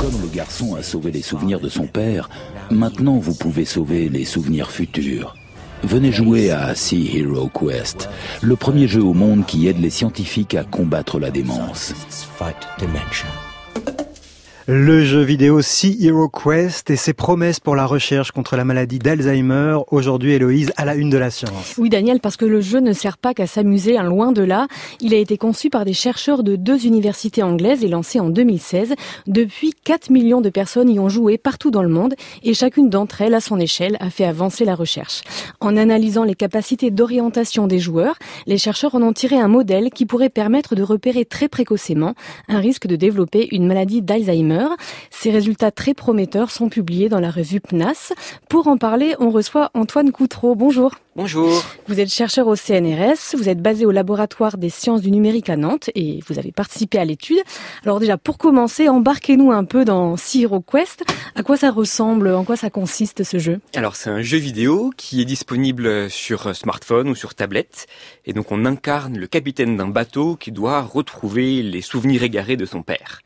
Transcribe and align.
Comme 0.00 0.20
le 0.20 0.28
garçon 0.28 0.74
a 0.74 0.82
sauvé 0.82 1.12
les 1.12 1.22
souvenirs 1.22 1.60
de 1.60 1.68
son 1.68 1.86
père, 1.86 2.28
maintenant 2.70 3.18
vous 3.18 3.34
pouvez 3.34 3.64
sauver 3.64 4.08
les 4.08 4.24
souvenirs 4.24 4.70
futurs. 4.70 5.36
Venez 5.82 6.12
jouer 6.12 6.50
à 6.50 6.74
Sea 6.74 7.18
Hero 7.18 7.48
Quest, 7.48 8.08
le 8.40 8.56
premier 8.56 8.88
jeu 8.88 9.02
au 9.02 9.12
monde 9.12 9.44
qui 9.44 9.68
aide 9.68 9.80
les 9.80 9.90
scientifiques 9.90 10.54
à 10.54 10.64
combattre 10.64 11.18
la 11.18 11.30
démence. 11.30 11.92
Le 14.66 15.04
jeu 15.04 15.20
vidéo 15.20 15.60
Sea 15.60 15.94
Hero 16.00 16.30
Quest 16.30 16.88
et 16.88 16.96
ses 16.96 17.12
promesses 17.12 17.60
pour 17.60 17.76
la 17.76 17.84
recherche 17.84 18.30
contre 18.30 18.56
la 18.56 18.64
maladie 18.64 18.98
d'Alzheimer. 18.98 19.76
Aujourd'hui, 19.90 20.32
Héloïse, 20.32 20.72
à 20.78 20.86
la 20.86 20.94
une 20.94 21.10
de 21.10 21.18
la 21.18 21.28
science. 21.28 21.74
Oui, 21.76 21.90
Daniel, 21.90 22.18
parce 22.18 22.38
que 22.38 22.46
le 22.46 22.62
jeu 22.62 22.80
ne 22.80 22.94
sert 22.94 23.18
pas 23.18 23.34
qu'à 23.34 23.46
s'amuser, 23.46 23.98
hein, 23.98 24.04
loin 24.04 24.32
de 24.32 24.42
là. 24.42 24.66
Il 25.02 25.12
a 25.12 25.18
été 25.18 25.36
conçu 25.36 25.68
par 25.68 25.84
des 25.84 25.92
chercheurs 25.92 26.42
de 26.42 26.56
deux 26.56 26.86
universités 26.86 27.42
anglaises 27.42 27.84
et 27.84 27.88
lancé 27.88 28.20
en 28.20 28.30
2016. 28.30 28.94
Depuis, 29.26 29.74
4 29.84 30.08
millions 30.08 30.40
de 30.40 30.48
personnes 30.48 30.88
y 30.88 30.98
ont 30.98 31.10
joué 31.10 31.36
partout 31.36 31.70
dans 31.70 31.82
le 31.82 31.90
monde 31.90 32.14
et 32.42 32.54
chacune 32.54 32.88
d'entre 32.88 33.20
elles, 33.20 33.34
à 33.34 33.40
son 33.40 33.60
échelle, 33.60 33.98
a 34.00 34.08
fait 34.08 34.24
avancer 34.24 34.64
la 34.64 34.76
recherche. 34.76 35.20
En 35.60 35.76
analysant 35.76 36.24
les 36.24 36.34
capacités 36.34 36.90
d'orientation 36.90 37.66
des 37.66 37.80
joueurs, 37.80 38.16
les 38.46 38.56
chercheurs 38.56 38.94
en 38.94 39.02
ont 39.02 39.12
tiré 39.12 39.36
un 39.36 39.48
modèle 39.48 39.90
qui 39.90 40.06
pourrait 40.06 40.30
permettre 40.30 40.74
de 40.74 40.82
repérer 40.82 41.26
très 41.26 41.48
précocement 41.48 42.14
un 42.48 42.60
risque 42.60 42.86
de 42.86 42.96
développer 42.96 43.48
une 43.52 43.66
maladie 43.66 44.00
d'Alzheimer 44.00 44.53
ces 45.10 45.30
résultats 45.30 45.70
très 45.70 45.94
prometteurs 45.94 46.50
sont 46.50 46.68
publiés 46.68 47.08
dans 47.08 47.20
la 47.20 47.30
revue 47.30 47.60
PNAS. 47.60 48.12
Pour 48.48 48.68
en 48.68 48.76
parler, 48.76 49.14
on 49.18 49.30
reçoit 49.30 49.70
Antoine 49.74 50.12
Coutreau. 50.12 50.54
Bonjour. 50.54 50.92
Bonjour. 51.16 51.64
Vous 51.86 52.00
êtes 52.00 52.12
chercheur 52.12 52.48
au 52.48 52.56
CNRS, 52.56 53.36
vous 53.36 53.48
êtes 53.48 53.62
basé 53.62 53.86
au 53.86 53.92
laboratoire 53.92 54.58
des 54.58 54.68
sciences 54.68 55.00
du 55.00 55.12
numérique 55.12 55.48
à 55.48 55.56
Nantes 55.56 55.88
et 55.94 56.18
vous 56.26 56.40
avez 56.40 56.50
participé 56.50 56.98
à 56.98 57.04
l'étude. 57.04 57.38
Alors 57.84 58.00
déjà, 58.00 58.18
pour 58.18 58.36
commencer, 58.36 58.88
embarquez-nous 58.88 59.52
un 59.52 59.62
peu 59.64 59.84
dans 59.84 60.16
Zero 60.16 60.60
Quest. 60.60 61.04
À 61.36 61.44
quoi 61.44 61.56
ça 61.56 61.70
ressemble? 61.70 62.32
En 62.32 62.42
quoi 62.42 62.56
ça 62.56 62.68
consiste 62.68 63.22
ce 63.22 63.38
jeu? 63.38 63.60
Alors 63.76 63.94
c'est 63.94 64.10
un 64.10 64.22
jeu 64.22 64.38
vidéo 64.38 64.90
qui 64.96 65.20
est 65.20 65.24
disponible 65.24 66.10
sur 66.10 66.54
smartphone 66.56 67.08
ou 67.08 67.14
sur 67.14 67.36
tablette. 67.36 67.86
Et 68.26 68.32
donc 68.32 68.50
on 68.50 68.64
incarne 68.64 69.16
le 69.16 69.28
capitaine 69.28 69.76
d'un 69.76 69.88
bateau 69.88 70.34
qui 70.34 70.50
doit 70.50 70.82
retrouver 70.82 71.62
les 71.62 71.80
souvenirs 71.80 72.24
égarés 72.24 72.56
de 72.56 72.66
son 72.66 72.82
père. 72.82 73.20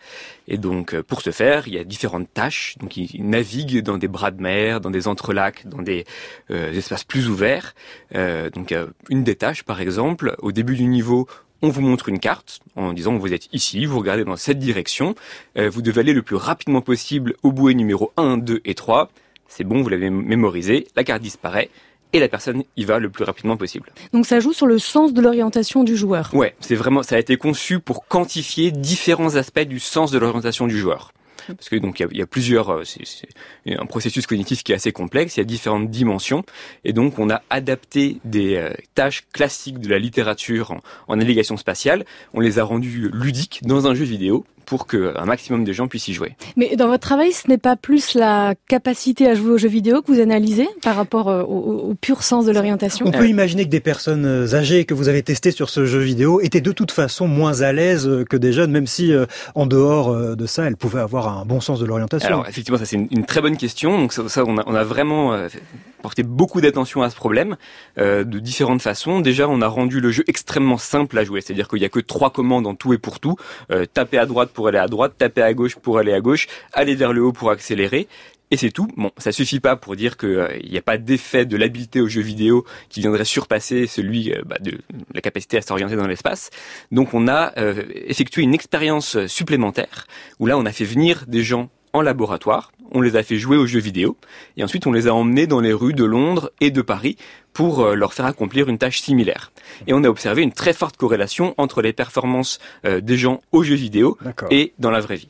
Et 0.48 0.58
donc, 0.58 0.98
pour 1.02 1.20
ce 1.20 1.30
faire, 1.30 1.68
il 1.68 1.74
y 1.74 1.78
a 1.78 1.84
différentes 1.84 2.32
tâches. 2.32 2.76
Donc, 2.80 2.96
il 2.96 3.28
navigue 3.28 3.82
dans 3.82 3.98
des 3.98 4.08
bras 4.08 4.30
de 4.30 4.42
mer, 4.42 4.80
dans 4.80 4.90
des 4.90 5.06
entrelacs, 5.06 5.66
dans 5.68 5.82
des 5.82 6.06
euh, 6.50 6.72
espaces 6.72 7.04
plus 7.04 7.28
ouverts. 7.28 7.74
Euh, 8.14 8.48
donc, 8.50 8.74
une 9.10 9.24
des 9.24 9.36
tâches, 9.36 9.62
par 9.62 9.80
exemple, 9.80 10.34
au 10.38 10.50
début 10.50 10.74
du 10.74 10.84
niveau, 10.84 11.28
on 11.62 11.68
vous 11.68 11.80
montre 11.80 12.08
une 12.08 12.18
carte 12.18 12.60
en 12.76 12.92
disant 12.92 13.16
vous 13.18 13.32
êtes 13.32 13.52
ici, 13.52 13.84
vous 13.84 13.98
regardez 13.98 14.24
dans 14.24 14.36
cette 14.36 14.58
direction, 14.58 15.14
euh, 15.56 15.68
vous 15.68 15.82
devez 15.82 16.00
aller 16.00 16.12
le 16.12 16.22
plus 16.22 16.36
rapidement 16.36 16.80
possible 16.80 17.34
au 17.42 17.52
bouée 17.52 17.74
numéro 17.74 18.12
1, 18.16 18.38
2 18.38 18.60
et 18.64 18.74
3. 18.74 19.10
C'est 19.48 19.64
bon, 19.64 19.82
vous 19.82 19.88
l'avez 19.88 20.10
mémorisé, 20.10 20.86
la 20.94 21.04
carte 21.04 21.22
disparaît 21.22 21.70
et 22.12 22.20
la 22.20 22.28
personne 22.28 22.64
y 22.76 22.84
va 22.84 22.98
le 22.98 23.10
plus 23.10 23.24
rapidement 23.24 23.56
possible. 23.56 23.92
Donc 24.12 24.26
ça 24.26 24.40
joue 24.40 24.52
sur 24.52 24.66
le 24.66 24.78
sens 24.78 25.12
de 25.12 25.20
l'orientation 25.20 25.84
du 25.84 25.96
joueur. 25.96 26.30
Ouais, 26.32 26.54
c'est 26.60 26.74
vraiment 26.74 27.02
ça 27.02 27.16
a 27.16 27.18
été 27.18 27.36
conçu 27.36 27.80
pour 27.80 28.06
quantifier 28.06 28.70
différents 28.70 29.36
aspects 29.36 29.60
du 29.60 29.80
sens 29.80 30.10
de 30.10 30.18
l'orientation 30.18 30.66
du 30.66 30.78
joueur 30.78 31.12
parce 31.54 31.68
que 31.68 31.76
donc 31.76 32.00
il 32.00 32.16
y 32.16 32.22
a, 32.22 32.26
plusieurs, 32.26 32.70
euh, 32.70 32.82
c'est 32.84 33.28
un 33.66 33.86
processus 33.86 34.26
cognitif 34.26 34.62
qui 34.62 34.72
est 34.72 34.74
assez 34.74 34.92
complexe, 34.92 35.36
il 35.36 35.40
y 35.40 35.42
a 35.42 35.44
différentes 35.44 35.90
dimensions, 35.90 36.44
et 36.84 36.92
donc 36.92 37.18
on 37.18 37.30
a 37.30 37.42
adapté 37.50 38.18
des 38.24 38.56
euh, 38.56 38.72
tâches 38.94 39.24
classiques 39.32 39.78
de 39.78 39.88
la 39.88 39.98
littérature 39.98 40.72
en, 40.72 40.80
en 41.08 41.16
navigation 41.16 41.56
spatiale, 41.56 42.04
on 42.34 42.40
les 42.40 42.58
a 42.58 42.64
rendues 42.64 43.10
ludiques 43.12 43.60
dans 43.64 43.86
un 43.86 43.94
jeu 43.94 44.04
vidéo 44.04 44.44
pour 44.68 44.86
qu'un 44.86 45.24
maximum 45.24 45.64
de 45.64 45.72
gens 45.72 45.88
puissent 45.88 46.08
y 46.08 46.12
jouer. 46.12 46.36
Mais 46.56 46.76
dans 46.76 46.88
votre 46.88 47.00
travail, 47.00 47.32
ce 47.32 47.48
n'est 47.48 47.56
pas 47.56 47.74
plus 47.74 48.12
la 48.12 48.54
capacité 48.68 49.26
à 49.26 49.34
jouer 49.34 49.52
aux 49.52 49.58
jeux 49.58 49.68
vidéo 49.68 50.02
que 50.02 50.12
vous 50.12 50.20
analysez 50.20 50.68
par 50.82 50.94
rapport 50.94 51.28
euh, 51.28 51.42
au, 51.42 51.94
pur 51.98 52.22
sens 52.22 52.44
de 52.44 52.52
l'orientation 52.52 53.06
On 53.06 53.10
peut 53.10 53.28
imaginer 53.28 53.64
que 53.64 53.70
des 53.70 53.80
personnes 53.80 54.26
euh, 54.26 54.54
âgées 54.54 54.84
que 54.84 54.92
vous 54.92 55.08
avez 55.08 55.22
testées 55.22 55.52
sur 55.52 55.70
ce 55.70 55.86
jeu 55.86 56.00
vidéo 56.00 56.42
étaient 56.42 56.60
de 56.60 56.72
toute 56.72 56.90
façon 56.90 57.26
moins 57.26 57.62
à 57.62 57.72
l'aise 57.72 58.06
euh, 58.06 58.24
que 58.24 58.36
des 58.36 58.52
jeunes, 58.52 58.70
même 58.70 58.86
si 58.86 59.14
en 59.54 59.64
dehors 59.64 60.14
de 60.36 60.46
ça, 60.46 60.66
elles 60.66 60.76
pouvaient 60.76 61.00
avoir 61.00 61.38
un 61.38 61.46
bon 61.46 61.60
sens 61.60 61.80
de 61.80 61.86
l'orientation. 61.86 62.28
Alors 62.28 62.46
effectivement, 62.46 62.78
ça 62.78 62.84
c'est 62.84 62.96
une, 62.96 63.24
très 63.24 63.40
bonne 63.40 63.56
question. 63.56 63.98
Donc 63.98 64.12
ça, 64.12 64.44
on, 64.46 64.58
a, 64.58 64.64
on 64.66 64.74
a 64.74 64.84
vraiment 64.84 65.46
porté 66.02 66.22
beaucoup 66.22 66.60
d'attention 66.60 67.02
à 67.02 67.08
ce 67.08 67.16
problème 67.16 67.56
de 67.96 68.38
différentes 68.38 68.82
façons. 68.82 69.20
Déjà, 69.20 69.48
on 69.48 69.62
a 69.62 69.66
rendu 69.66 70.00
le 70.00 70.10
jeu 70.10 70.24
extrêmement 70.26 70.78
simple 70.78 71.18
à 71.18 71.24
jouer, 71.24 71.40
c'est-à-dire 71.40 71.68
qu'il 71.68 71.78
n'y 71.78 71.86
a 71.86 71.88
que 71.88 72.00
trois 72.00 72.30
commandes 72.30 72.66
en 72.66 72.74
tout 72.74 72.92
et 72.92 72.98
pour 72.98 73.18
tout. 73.20 73.36
taper 73.94 74.18
à 74.18 74.26
droite 74.26 74.50
pour 74.58 74.66
aller 74.66 74.78
à 74.78 74.88
droite, 74.88 75.12
taper 75.16 75.42
à 75.42 75.54
gauche 75.54 75.76
pour 75.76 75.98
aller 75.98 76.12
à 76.12 76.20
gauche, 76.20 76.48
aller 76.72 76.96
vers 76.96 77.12
le 77.12 77.22
haut 77.22 77.32
pour 77.32 77.52
accélérer. 77.52 78.08
Et 78.50 78.56
c'est 78.56 78.72
tout. 78.72 78.88
Bon, 78.96 79.12
ça 79.16 79.30
suffit 79.30 79.60
pas 79.60 79.76
pour 79.76 79.94
dire 79.94 80.16
qu'il 80.16 80.30
euh, 80.30 80.48
n'y 80.68 80.76
a 80.76 80.82
pas 80.82 80.98
d'effet 80.98 81.46
de 81.46 81.56
l'habileté 81.56 82.00
au 82.00 82.08
jeu 82.08 82.22
vidéo 82.22 82.64
qui 82.88 82.98
viendrait 82.98 83.24
surpasser 83.24 83.86
celui 83.86 84.32
euh, 84.32 84.42
bah, 84.44 84.56
de 84.60 84.76
la 85.14 85.20
capacité 85.20 85.58
à 85.58 85.62
s'orienter 85.62 85.94
dans 85.94 86.08
l'espace. 86.08 86.50
Donc 86.90 87.14
on 87.14 87.28
a 87.28 87.56
euh, 87.56 87.84
effectué 87.94 88.42
une 88.42 88.52
expérience 88.52 89.26
supplémentaire 89.26 90.08
où 90.40 90.46
là 90.46 90.58
on 90.58 90.66
a 90.66 90.72
fait 90.72 90.84
venir 90.84 91.24
des 91.28 91.44
gens 91.44 91.70
en 91.92 92.02
laboratoire, 92.02 92.72
on 92.92 93.00
les 93.00 93.16
a 93.16 93.22
fait 93.22 93.36
jouer 93.36 93.56
aux 93.56 93.66
jeux 93.66 93.80
vidéo, 93.80 94.16
et 94.56 94.64
ensuite 94.64 94.86
on 94.86 94.92
les 94.92 95.06
a 95.06 95.14
emmenés 95.14 95.46
dans 95.46 95.60
les 95.60 95.72
rues 95.72 95.94
de 95.94 96.04
Londres 96.04 96.50
et 96.60 96.70
de 96.70 96.82
Paris 96.82 97.16
pour 97.52 97.80
euh, 97.80 97.94
leur 97.94 98.14
faire 98.14 98.26
accomplir 98.26 98.68
une 98.68 98.78
tâche 98.78 99.00
similaire. 99.00 99.50
Et 99.86 99.92
on 99.92 100.04
a 100.04 100.08
observé 100.08 100.42
une 100.42 100.52
très 100.52 100.72
forte 100.72 100.96
corrélation 100.96 101.54
entre 101.56 101.82
les 101.82 101.92
performances 101.92 102.58
euh, 102.84 103.00
des 103.00 103.16
gens 103.16 103.40
aux 103.52 103.62
jeux 103.62 103.74
vidéo 103.74 104.16
et 104.50 104.72
dans 104.78 104.90
la 104.90 105.00
vraie 105.00 105.16
vie. 105.16 105.28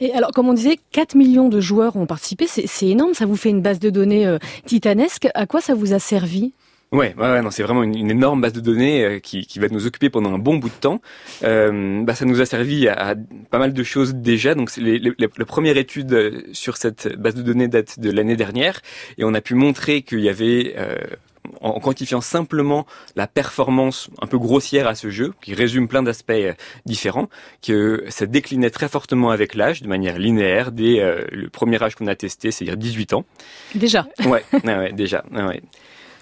Et 0.00 0.12
alors, 0.12 0.32
comme 0.32 0.48
on 0.48 0.54
disait, 0.54 0.78
4 0.92 1.14
millions 1.14 1.48
de 1.48 1.60
joueurs 1.60 1.96
ont 1.96 2.06
participé, 2.06 2.46
c'est 2.48 2.86
énorme, 2.86 3.14
ça 3.14 3.26
vous 3.26 3.36
fait 3.36 3.50
une 3.50 3.62
base 3.62 3.78
de 3.78 3.90
données 3.90 4.26
euh, 4.26 4.38
titanesque. 4.66 5.28
À 5.34 5.46
quoi 5.46 5.60
ça 5.60 5.74
vous 5.74 5.92
a 5.92 5.98
servi? 5.98 6.52
Ouais, 6.90 7.14
ouais, 7.18 7.42
non, 7.42 7.50
c'est 7.50 7.62
vraiment 7.62 7.82
une, 7.82 8.10
énorme 8.10 8.40
base 8.40 8.54
de 8.54 8.60
données 8.60 9.04
euh, 9.04 9.18
qui, 9.18 9.46
qui, 9.46 9.58
va 9.58 9.68
nous 9.68 9.86
occuper 9.86 10.08
pendant 10.08 10.32
un 10.32 10.38
bon 10.38 10.56
bout 10.56 10.70
de 10.70 10.74
temps. 10.74 11.02
Euh, 11.44 12.02
bah, 12.02 12.14
ça 12.14 12.24
nous 12.24 12.40
a 12.40 12.46
servi 12.46 12.88
à, 12.88 13.14
pas 13.50 13.58
mal 13.58 13.74
de 13.74 13.82
choses 13.82 14.14
déjà. 14.14 14.54
Donc, 14.54 14.74
les, 14.76 14.98
les, 14.98 15.12
la 15.18 15.44
première 15.44 15.76
étude 15.76 16.12
euh, 16.14 16.42
sur 16.52 16.78
cette 16.78 17.14
base 17.18 17.34
de 17.34 17.42
données 17.42 17.68
date 17.68 18.00
de 18.00 18.10
l'année 18.10 18.36
dernière, 18.36 18.80
et 19.18 19.24
on 19.24 19.34
a 19.34 19.42
pu 19.42 19.54
montrer 19.54 20.00
qu'il 20.00 20.20
y 20.20 20.30
avait 20.30 20.76
euh, 20.78 20.96
en 21.60 21.78
quantifiant 21.78 22.22
simplement 22.22 22.86
la 23.16 23.26
performance 23.26 24.08
un 24.22 24.26
peu 24.26 24.38
grossière 24.38 24.88
à 24.88 24.94
ce 24.94 25.10
jeu, 25.10 25.34
qui 25.42 25.52
résume 25.52 25.88
plein 25.88 26.02
d'aspects 26.02 26.32
différents, 26.86 27.28
que 27.62 28.04
ça 28.08 28.24
déclinait 28.24 28.70
très 28.70 28.88
fortement 28.88 29.28
avec 29.28 29.54
l'âge, 29.54 29.82
de 29.82 29.88
manière 29.88 30.18
linéaire, 30.18 30.72
dès 30.72 31.00
le 31.30 31.48
premier 31.48 31.82
âge 31.82 31.96
qu'on 31.96 32.06
a 32.06 32.14
testé, 32.14 32.50
c'est-à-dire 32.50 32.76
18 32.76 33.12
ans. 33.12 33.24
Déjà 33.74 34.06
Ouais, 34.26 34.44
ouais 34.64 34.92
déjà. 34.92 35.24
Ouais. 35.32 35.62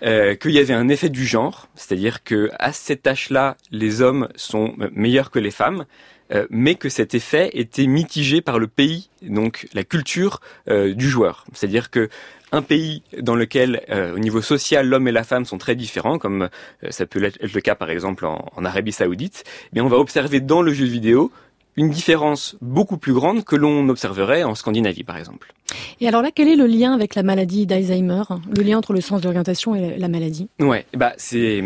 Euh, 0.02 0.34
qu'il 0.34 0.50
y 0.50 0.58
avait 0.58 0.74
un 0.74 0.88
effet 0.88 1.08
du 1.08 1.24
genre, 1.24 1.68
c'est-à-dire 1.74 2.22
que 2.22 2.50
à 2.58 2.72
cet 2.72 3.06
âge-là, 3.06 3.56
les 3.70 4.02
hommes 4.02 4.28
sont 4.36 4.74
meilleurs 4.92 5.30
que 5.30 5.38
les 5.38 5.50
femmes, 5.50 5.86
euh, 6.32 6.46
mais 6.50 6.74
que 6.74 6.88
cet 6.88 7.14
effet 7.14 7.50
était 7.54 7.86
mitigé 7.86 8.42
par 8.42 8.58
le 8.58 8.66
pays, 8.66 9.08
donc 9.22 9.68
la 9.72 9.84
culture 9.84 10.40
euh, 10.68 10.92
du 10.92 11.08
joueur. 11.08 11.46
C'est-à-dire 11.54 11.90
que 11.90 12.10
un 12.52 12.62
pays 12.62 13.02
dans 13.18 13.34
lequel, 13.34 13.82
au 14.14 14.20
niveau 14.20 14.40
social, 14.40 14.86
l'homme 14.86 15.08
et 15.08 15.12
la 15.12 15.24
femme 15.24 15.44
sont 15.44 15.58
très 15.58 15.74
différents, 15.74 16.16
comme 16.16 16.48
ça 16.90 17.04
peut 17.04 17.22
être 17.24 17.42
le 17.42 17.60
cas 17.60 17.74
par 17.74 17.90
exemple 17.90 18.24
en, 18.24 18.46
en 18.54 18.64
Arabie 18.64 18.92
Saoudite, 18.92 19.42
mais 19.72 19.80
on 19.80 19.88
va 19.88 19.96
observer 19.96 20.40
dans 20.40 20.62
le 20.62 20.72
jeu 20.72 20.84
vidéo 20.84 21.32
une 21.76 21.90
différence 21.90 22.56
beaucoup 22.60 22.96
plus 22.96 23.12
grande 23.12 23.44
que 23.44 23.54
l'on 23.54 23.88
observerait 23.88 24.44
en 24.44 24.54
Scandinavie, 24.54 25.04
par 25.04 25.16
exemple. 25.16 25.52
Et 26.00 26.08
alors 26.08 26.22
là, 26.22 26.30
quel 26.34 26.48
est 26.48 26.56
le 26.56 26.66
lien 26.66 26.92
avec 26.94 27.14
la 27.14 27.22
maladie 27.22 27.66
d'Alzheimer? 27.66 28.22
Le 28.56 28.62
lien 28.62 28.78
entre 28.78 28.92
le 28.92 29.00
sens 29.00 29.20
d'orientation 29.20 29.74
et 29.74 29.98
la 29.98 30.08
maladie? 30.08 30.48
Ouais, 30.58 30.86
bah 30.94 31.12
c'est 31.16 31.62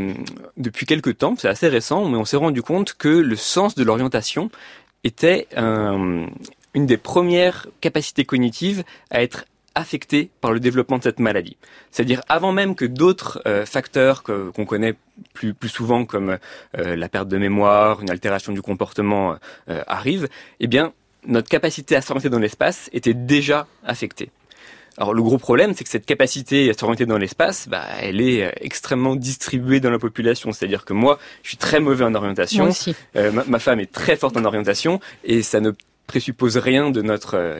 depuis 0.56 0.86
quelques 0.86 1.18
temps, 1.18 1.34
c'est 1.38 1.48
assez 1.48 1.68
récent, 1.68 2.08
mais 2.08 2.16
on 2.16 2.24
s'est 2.24 2.36
rendu 2.36 2.62
compte 2.62 2.94
que 2.94 3.08
le 3.08 3.36
sens 3.36 3.74
de 3.74 3.84
l'orientation 3.84 4.50
était 5.04 5.46
une 5.56 6.86
des 6.86 6.96
premières 6.96 7.66
capacités 7.80 8.24
cognitives 8.24 8.84
à 9.10 9.22
être 9.22 9.44
affecté 9.74 10.30
par 10.40 10.52
le 10.52 10.60
développement 10.60 10.98
de 10.98 11.02
cette 11.02 11.20
maladie. 11.20 11.56
C'est-à-dire 11.90 12.22
avant 12.28 12.52
même 12.52 12.74
que 12.74 12.84
d'autres 12.84 13.40
euh, 13.46 13.64
facteurs 13.66 14.22
qu'on 14.22 14.64
connaît 14.64 14.94
plus, 15.32 15.54
plus 15.54 15.68
souvent 15.68 16.04
comme 16.04 16.38
euh, 16.78 16.96
la 16.96 17.08
perte 17.08 17.28
de 17.28 17.38
mémoire, 17.38 18.00
une 18.00 18.10
altération 18.10 18.52
du 18.52 18.62
comportement 18.62 19.36
euh, 19.68 19.82
arrivent, 19.86 20.28
eh 20.60 20.66
bien 20.66 20.92
notre 21.26 21.48
capacité 21.48 21.96
à 21.96 22.00
s'orienter 22.00 22.30
dans 22.30 22.38
l'espace 22.38 22.88
était 22.92 23.14
déjà 23.14 23.66
affectée. 23.84 24.30
Alors 24.96 25.14
le 25.14 25.22
gros 25.22 25.38
problème, 25.38 25.74
c'est 25.74 25.84
que 25.84 25.90
cette 25.90 26.06
capacité 26.06 26.68
à 26.68 26.74
s'orienter 26.74 27.06
dans 27.06 27.18
l'espace, 27.18 27.68
bah, 27.68 27.84
elle 28.00 28.20
est 28.20 28.52
extrêmement 28.60 29.16
distribuée 29.16 29.80
dans 29.80 29.90
la 29.90 29.98
population. 29.98 30.50
C'est-à-dire 30.52 30.84
que 30.84 30.92
moi, 30.92 31.18
je 31.42 31.48
suis 31.48 31.56
très 31.58 31.78
mauvais 31.78 32.04
en 32.04 32.14
orientation. 32.14 32.64
Moi 32.64 32.70
aussi. 32.70 32.94
ma, 33.14 33.44
ma, 33.44 33.58
femme 33.58 33.80
est 33.80 33.90
très 33.90 34.16
forte 34.16 34.36
en 34.36 34.44
orientation, 34.44 35.00
et 35.24 35.42
ça 35.42 35.60
ne 35.60 35.72
présuppose 36.10 36.56
rien 36.56 36.90
de 36.90 37.02
notre 37.02 37.56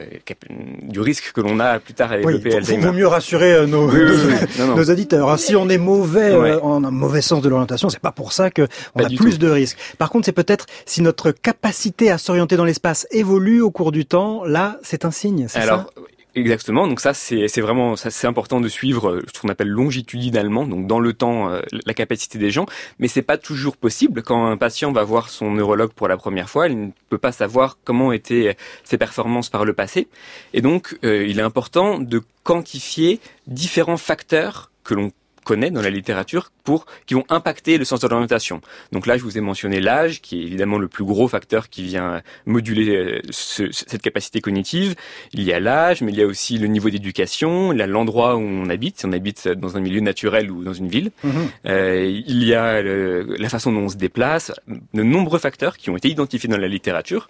du 0.81 0.99
risque 0.99 1.31
que 1.33 1.39
l'on 1.39 1.59
a 1.61 1.79
plus 1.79 1.93
tard 1.93 2.11
à 2.11 2.17
développer 2.17 2.49
oui, 2.49 2.55
Alzheimer. 2.55 2.81
Il 2.81 2.87
vaut 2.87 2.93
mieux 2.93 3.07
rassurer 3.07 3.65
nos, 3.65 3.89
nos, 4.75 4.83
auditeurs. 4.83 5.39
Si 5.39 5.55
on 5.55 5.69
est 5.69 5.77
mauvais, 5.77 6.33
en 6.61 6.83
un 6.83 6.91
mauvais 6.91 7.21
sens 7.21 7.41
de 7.41 7.47
l'orientation, 7.47 7.89
c'est 7.89 7.99
pas 7.99 8.11
pour 8.11 8.33
ça 8.33 8.51
que 8.51 8.67
on 8.95 9.05
a 9.05 9.09
plus 9.09 9.39
de 9.39 9.49
risques. 9.49 9.77
Par 9.97 10.09
contre, 10.09 10.25
c'est 10.25 10.33
peut-être 10.33 10.65
si 10.85 11.01
notre 11.01 11.31
capacité 11.31 12.11
à 12.11 12.17
s'orienter 12.17 12.57
dans 12.57 12.65
l'espace 12.65 13.07
évolue 13.11 13.61
au 13.61 13.71
cours 13.71 13.93
du 13.93 14.05
temps, 14.05 14.43
là, 14.43 14.79
c'est 14.83 15.05
un 15.05 15.11
signe. 15.11 15.47
Alors, 15.55 15.91
ça? 15.95 16.00
Exactement. 16.33 16.87
Donc 16.87 17.01
ça, 17.01 17.13
c'est 17.13 17.59
vraiment, 17.59 17.97
ça 17.97 18.09
c'est 18.09 18.25
important 18.25 18.61
de 18.61 18.69
suivre 18.69 19.09
euh, 19.09 19.25
ce 19.33 19.41
qu'on 19.41 19.49
appelle 19.49 19.67
longitudinalement, 19.67 20.65
donc 20.65 20.87
dans 20.87 20.99
le 20.99 21.11
temps, 21.11 21.49
euh, 21.49 21.61
la 21.85 21.93
capacité 21.93 22.39
des 22.39 22.51
gens. 22.51 22.65
Mais 22.99 23.09
c'est 23.09 23.21
pas 23.21 23.37
toujours 23.37 23.75
possible 23.75 24.23
quand 24.23 24.45
un 24.45 24.55
patient 24.55 24.93
va 24.93 25.03
voir 25.03 25.29
son 25.29 25.51
neurologue 25.51 25.91
pour 25.91 26.07
la 26.07 26.15
première 26.15 26.49
fois. 26.49 26.69
Il 26.69 26.79
ne 26.79 26.91
peut 27.09 27.17
pas 27.17 27.33
savoir 27.33 27.77
comment 27.83 28.13
étaient 28.13 28.55
ses 28.85 28.97
performances 28.97 29.49
par 29.49 29.65
le 29.65 29.73
passé. 29.73 30.07
Et 30.53 30.61
donc, 30.61 30.97
euh, 31.03 31.27
il 31.27 31.37
est 31.37 31.43
important 31.43 31.99
de 31.99 32.21
quantifier 32.43 33.19
différents 33.47 33.97
facteurs 33.97 34.71
que 34.85 34.93
l'on 34.93 35.11
connaît 35.43 35.71
dans 35.71 35.81
la 35.81 35.89
littérature 35.89 36.51
pour 36.63 36.85
qui 37.05 37.13
vont 37.13 37.25
impacter 37.29 37.77
le 37.77 37.85
sens 37.85 37.99
de 38.01 38.07
l'orientation. 38.07 38.61
Donc 38.91 39.07
là, 39.07 39.17
je 39.17 39.23
vous 39.23 39.37
ai 39.37 39.41
mentionné 39.41 39.79
l'âge, 39.79 40.21
qui 40.21 40.41
est 40.41 40.43
évidemment 40.43 40.77
le 40.77 40.87
plus 40.87 41.03
gros 41.03 41.27
facteur 41.27 41.69
qui 41.69 41.83
vient 41.83 42.21
moduler 42.45 42.95
euh, 42.95 43.21
ce, 43.29 43.71
cette 43.71 44.01
capacité 44.01 44.41
cognitive. 44.41 44.95
Il 45.33 45.43
y 45.43 45.53
a 45.53 45.59
l'âge, 45.59 46.01
mais 46.01 46.11
il 46.11 46.17
y 46.17 46.21
a 46.21 46.27
aussi 46.27 46.57
le 46.57 46.67
niveau 46.67 46.89
d'éducation, 46.89 47.71
l'endroit 47.71 48.35
où 48.35 48.41
on 48.41 48.69
habite, 48.69 48.99
si 48.99 49.05
on 49.05 49.11
habite 49.11 49.47
dans 49.47 49.77
un 49.77 49.79
milieu 49.79 49.99
naturel 49.99 50.51
ou 50.51 50.63
dans 50.63 50.73
une 50.73 50.87
ville. 50.87 51.11
Mhm. 51.23 51.31
Euh, 51.65 52.21
il 52.27 52.43
y 52.43 52.53
a 52.53 52.81
la 52.81 53.49
façon 53.49 53.71
dont 53.71 53.81
on 53.81 53.89
se 53.89 53.97
déplace, 53.97 54.51
de 54.93 55.03
nombreux 55.03 55.39
facteurs 55.39 55.77
qui 55.77 55.89
ont 55.89 55.97
été 55.97 56.09
identifiés 56.09 56.49
dans 56.49 56.57
la 56.57 56.67
littérature. 56.67 57.29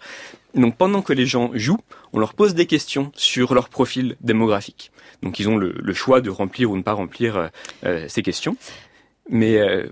Donc 0.55 0.75
pendant 0.75 1.01
que 1.01 1.13
les 1.13 1.25
gens 1.25 1.51
jouent, 1.53 1.79
on 2.13 2.19
leur 2.19 2.33
pose 2.33 2.53
des 2.55 2.65
questions 2.65 3.11
sur 3.15 3.53
leur 3.53 3.69
profil 3.69 4.15
démographique. 4.21 4.91
Donc 5.21 5.39
ils 5.39 5.47
ont 5.49 5.57
le, 5.57 5.73
le 5.77 5.93
choix 5.93 6.21
de 6.21 6.29
remplir 6.29 6.71
ou 6.71 6.77
ne 6.77 6.81
pas 6.81 6.93
remplir 6.93 7.37
euh, 7.37 7.47
euh 7.85 8.05
ces 8.07 8.21
questions. 8.21 8.57
Mais 9.29 9.57
euh, 9.57 9.87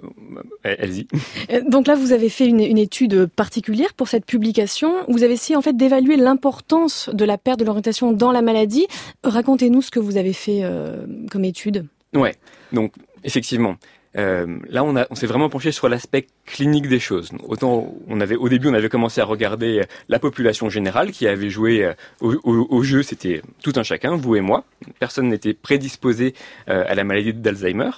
allez-y. 0.64 1.08
Euh, 1.52 1.62
donc 1.68 1.88
là, 1.88 1.96
vous 1.96 2.12
avez 2.12 2.30
fait 2.30 2.46
une, 2.46 2.60
une, 2.60 2.78
étude 2.78 3.28
particulière 3.28 3.94
pour 3.94 4.08
cette 4.08 4.26
publication. 4.26 4.94
Vous 5.08 5.24
avez 5.24 5.34
essayé 5.34 5.56
en 5.56 5.62
fait 5.62 5.78
d'évaluer 5.78 6.18
l'importance 6.18 7.10
de 7.14 7.26
la 7.26 7.38
perte 7.38 7.60
de 7.60 7.66
l'orientation 7.66 8.12
dans 8.12 8.32
la 8.32 8.42
maladie. 8.42 8.88
Racontez-nous 9.24 9.82
ce 9.82 9.92
que 9.92 10.00
vous 10.00 10.18
avez 10.18 10.34
fait 10.34 10.60
euh, 10.64 11.06
comme 11.32 11.46
étude. 11.46 11.86
Ouais. 12.14 12.36
Donc 12.74 12.94
effectivement, 13.24 13.76
euh, 14.18 14.58
là, 14.70 14.84
on, 14.84 14.96
on 15.10 15.16
s'est 15.16 15.28
vraiment 15.28 15.50
penché 15.50 15.72
sur 15.72 15.88
l'aspect 15.88 16.28
clinique 16.46 16.88
des 16.88 17.00
choses. 17.00 17.32
Autant, 17.48 17.94
on 18.08 18.20
avait 18.22 18.36
au 18.36 18.50
début, 18.50 18.68
on 18.68 18.74
avait 18.74 18.90
commencé 18.90 19.22
à 19.22 19.26
regarder 19.26 19.84
la 20.08 20.20
population 20.20 20.70
générale 20.70 21.12
qui 21.12 21.28
avait 21.28 21.50
joué 21.50 21.84
euh, 21.84 21.94
au, 22.22 22.34
au, 22.44 22.84
jeu. 22.84 23.04
C'était 23.04 23.42
tout 23.62 23.74
un 23.76 23.84
chacun, 23.84 24.16
vous 24.16 24.36
et 24.36 24.42
moi. 24.42 24.64
Personne 25.00 25.28
n'était 25.28 25.54
prédisposé 25.54 26.34
euh, 26.70 26.84
à 26.88 26.96
la 26.96 27.04
maladie 27.04 27.34
d'Alzheimer. 27.34 27.92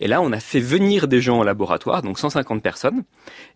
Et 0.00 0.08
là, 0.08 0.22
on 0.22 0.32
a 0.32 0.40
fait 0.40 0.60
venir 0.60 1.08
des 1.08 1.20
gens 1.20 1.40
au 1.40 1.44
laboratoire, 1.44 2.02
donc 2.02 2.18
150 2.18 2.62
personnes, 2.62 3.04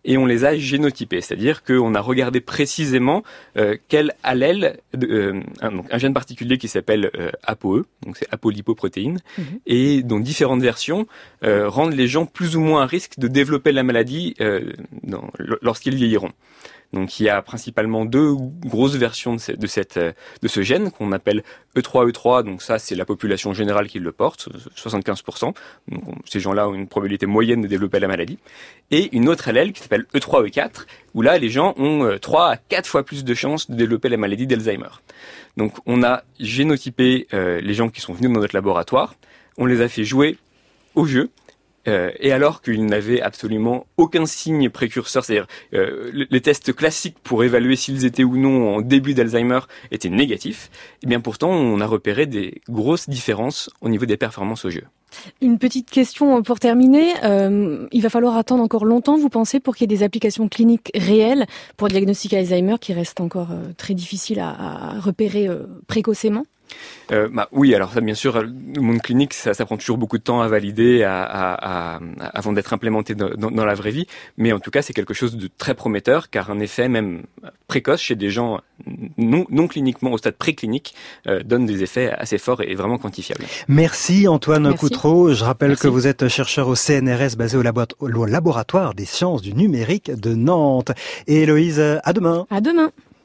et 0.03 0.17
on 0.17 0.25
les 0.25 0.45
a 0.45 0.55
génotypés, 0.55 1.21
c'est-à-dire 1.21 1.63
qu'on 1.63 1.95
a 1.95 2.01
regardé 2.01 2.39
précisément 2.39 3.23
euh, 3.57 3.75
quel 3.87 4.13
allèle, 4.23 4.79
euh, 5.03 5.41
un, 5.61 5.97
gène 5.97 6.13
particulier 6.13 6.57
qui 6.59 6.67
s'appelle 6.67 7.09
euh, 7.15 7.31
ApoE, 7.43 7.85
donc 8.05 8.17
c'est 8.17 8.31
apolipoprotéine, 8.31 9.19
mhm. 9.37 9.45
et 9.65 10.03
dont 10.03 10.19
différentes 10.19 10.61
versions 10.61 11.07
euh, 11.43 11.67
rendent 11.67 11.95
les 11.95 12.07
gens 12.07 12.27
plus 12.27 12.55
ou 12.55 12.61
moins 12.61 12.83
à 12.83 12.85
risque 12.85 13.17
de 13.17 13.27
développer 13.27 13.71
la 13.71 13.83
maladie 13.83 14.35
lorsqu'ils 15.61 15.95
vieilliront. 15.95 16.31
Donc 16.95 17.19
il 17.19 17.23
y 17.23 17.29
a 17.29 17.41
principalement 17.41 18.05
deux 18.05 18.33
grosses 18.61 18.95
versions 18.95 19.35
de, 19.35 20.47
ce 20.47 20.61
gène 20.61 20.91
qu'on 20.91 21.11
appelle 21.11 21.43
E3-E3, 21.75 22.43
donc 22.43 22.61
ça 22.61 22.79
c'est 22.79 22.95
la 22.95 23.03
population 23.03 23.53
générale 23.53 23.89
qui 23.89 23.99
le 23.99 24.13
porte, 24.13 24.47
75%. 24.77 25.53
Donc 25.89 26.03
ces 26.23 26.39
gens-là 26.39 26.69
ont 26.69 26.73
une 26.73 26.87
probabilité 26.87 27.25
moyenne 27.25 27.61
de 27.61 27.67
développer 27.67 27.99
la 27.99 28.07
maladie. 28.07 28.39
Et 28.91 29.13
une 29.13 29.27
autre 29.27 29.49
allèle 29.49 29.73
qui 29.73 29.81
s'appelle 29.81 30.05
E3-E4, 30.15 30.85
où 31.15 31.21
là 31.21 31.37
les 31.37 31.49
gens 31.49 31.73
ont 31.75 32.17
3 32.17 32.41
euh, 32.41 32.51
à 32.53 32.57
4 32.57 32.87
fois 32.87 33.03
plus 33.03 33.25
de 33.25 33.33
chances 33.33 33.69
de 33.69 33.75
développer 33.75 34.07
la 34.07 34.15
maladie 34.15 34.47
d'Alzheimer. 34.47 35.01
Donc 35.57 35.73
on 35.85 36.01
a 36.01 36.23
génotypé 36.39 37.27
euh, 37.33 37.59
les 37.59 37.73
gens 37.73 37.89
qui 37.89 37.99
sont 37.99 38.13
venus 38.13 38.31
dans 38.31 38.39
notre 38.39 38.55
laboratoire, 38.55 39.15
on 39.57 39.65
les 39.65 39.81
a 39.81 39.89
fait 39.89 40.05
jouer 40.05 40.37
au 40.95 41.05
jeu, 41.05 41.29
euh, 41.87 42.11
et 42.19 42.31
alors 42.31 42.61
qu'il 42.61 42.85
n'avait 42.85 43.21
absolument 43.21 43.85
aucun 43.97 44.25
signe 44.25 44.69
précurseur, 44.69 45.23
c'est-à-dire 45.23 45.47
euh, 45.73 46.11
les 46.29 46.41
tests 46.41 46.73
classiques 46.73 47.17
pour 47.23 47.43
évaluer 47.43 47.75
s'ils 47.75 48.05
étaient 48.05 48.23
ou 48.23 48.37
non 48.37 48.75
en 48.75 48.81
début 48.81 49.13
d'Alzheimer 49.13 49.59
étaient 49.91 50.09
négatifs, 50.09 50.69
et 50.73 50.97
eh 51.03 51.07
bien 51.07 51.19
pourtant 51.19 51.49
on 51.49 51.79
a 51.81 51.85
repéré 51.85 52.25
des 52.25 52.61
grosses 52.69 53.09
différences 53.09 53.69
au 53.81 53.89
niveau 53.89 54.05
des 54.05 54.17
performances 54.17 54.65
au 54.65 54.69
jeu. 54.69 54.83
Une 55.41 55.57
petite 55.57 55.89
question 55.89 56.41
pour 56.43 56.59
terminer. 56.59 57.13
Euh, 57.23 57.87
il 57.91 58.01
va 58.01 58.09
falloir 58.09 58.35
attendre 58.37 58.63
encore 58.63 58.85
longtemps, 58.85 59.17
vous 59.17 59.29
pensez, 59.29 59.59
pour 59.59 59.75
qu'il 59.75 59.89
y 59.89 59.93
ait 59.93 59.97
des 59.97 60.03
applications 60.03 60.49
cliniques 60.49 60.91
réelles 60.93 61.45
pour 61.77 61.87
diagnostiquer 61.87 62.39
Alzheimer 62.39 62.75
qui 62.79 62.93
reste 62.93 63.21
encore 63.21 63.51
euh, 63.51 63.71
très 63.77 63.93
difficile 63.93 64.39
à, 64.39 64.99
repérer 64.99 65.49
précocement? 65.87 66.43
Euh, 67.11 67.29
bah, 67.31 67.47
oui, 67.51 67.75
alors 67.75 67.93
ça, 67.93 68.01
bien 68.01 68.15
sûr, 68.15 68.41
le 68.41 68.81
monde 68.81 69.01
clinique, 69.01 69.33
ça, 69.33 69.53
ça, 69.53 69.65
prend 69.65 69.77
toujours 69.77 69.97
beaucoup 69.97 70.17
de 70.17 70.23
temps 70.23 70.41
à 70.41 70.47
valider, 70.47 71.03
à, 71.03 71.23
à, 71.23 71.95
à, 71.95 71.99
avant 72.33 72.53
d'être 72.53 72.73
implémenté 72.73 73.15
dans, 73.15 73.29
dans, 73.29 73.65
la 73.65 73.73
vraie 73.75 73.91
vie. 73.91 74.07
Mais 74.37 74.51
en 74.51 74.59
tout 74.59 74.71
cas, 74.71 74.81
c'est 74.81 74.93
quelque 74.93 75.13
chose 75.13 75.35
de 75.37 75.49
très 75.57 75.75
prometteur, 75.75 76.29
car 76.29 76.49
un 76.49 76.59
effet 76.59 76.87
même 76.87 77.23
précoce 77.67 78.01
chez 78.01 78.15
des 78.15 78.29
gens 78.29 78.61
non, 79.17 79.45
non 79.49 79.67
cliniquement 79.67 80.11
au 80.11 80.17
stade 80.17 80.35
préclinique 80.35 80.95
euh, 81.27 81.43
donne 81.43 81.65
des 81.65 81.83
effets 81.83 82.11
assez 82.11 82.37
forts 82.37 82.61
et 82.61 82.75
vraiment 82.75 82.97
quantifiables. 82.97 83.45
Merci 83.67 84.27
Antoine 84.27 84.63
Merci. 84.63 84.77
Coutreau. 84.77 85.33
Je 85.33 85.43
rappelle 85.43 85.69
Merci. 85.69 85.83
que 85.83 85.87
vous 85.87 86.07
êtes 86.07 86.27
chercheur 86.27 86.67
au 86.67 86.75
CNRS 86.75 87.35
basé 87.37 87.57
au, 87.57 87.63
au 87.99 88.25
laboratoire 88.25 88.93
des 88.93 89.05
sciences 89.05 89.41
du 89.41 89.53
numérique 89.53 90.11
de 90.11 90.33
Nantes. 90.33 90.91
Et 91.27 91.43
Héloïse, 91.43 91.79
à 91.79 92.13
demain. 92.13 92.45
À 92.49 92.61
demain. 92.61 92.91